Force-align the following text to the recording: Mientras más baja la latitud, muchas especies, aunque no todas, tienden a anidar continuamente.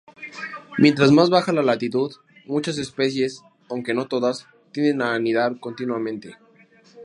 Mientras 0.79 1.11
más 1.11 1.29
baja 1.29 1.53
la 1.53 1.61
latitud, 1.61 2.11
muchas 2.47 2.79
especies, 2.79 3.43
aunque 3.69 3.93
no 3.93 4.07
todas, 4.07 4.47
tienden 4.71 5.03
a 5.03 5.13
anidar 5.13 5.59
continuamente. 5.59 6.37